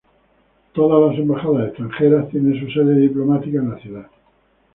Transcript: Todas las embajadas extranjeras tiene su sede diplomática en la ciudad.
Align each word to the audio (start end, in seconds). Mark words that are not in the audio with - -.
Todas 0.73 1.11
las 1.11 1.19
embajadas 1.19 1.67
extranjeras 1.67 2.27
tiene 2.31 2.59
su 2.59 2.71
sede 2.71 2.95
diplomática 2.95 3.59
en 3.59 3.69
la 3.69 3.77
ciudad. 3.77 4.07